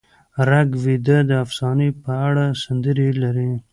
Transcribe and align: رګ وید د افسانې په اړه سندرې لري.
رګ 0.49 0.69
وید 0.83 1.07
د 1.29 1.31
افسانې 1.45 1.89
په 2.03 2.11
اړه 2.27 2.45
سندرې 2.63 3.09
لري. 3.21 3.51